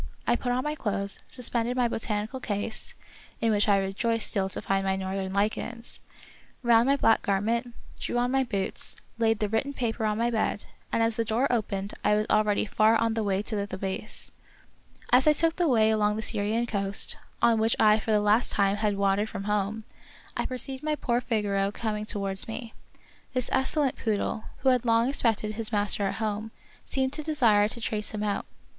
[0.25, 2.95] I put on my clothes, suspended my botanical case—
[3.39, 6.01] in which I rejoiced still to find my northern lichens—
[6.63, 10.65] round my black garment, drew on my boots, laid the written paper on my bed,
[10.91, 14.31] and as the door opened I was already far on the way to the Thebais.
[15.11, 18.51] As I took the way along the Syrian coast, on which I for the last
[18.51, 19.83] time had wandered from home,
[20.35, 22.73] I perceived my poor Figaro coming to wards me.
[23.35, 26.49] This excellent poodle, who had long expected his master at home,
[26.83, 28.47] seemed to desire to trace him out.